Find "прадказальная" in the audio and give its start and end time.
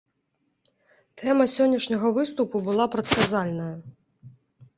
2.97-3.71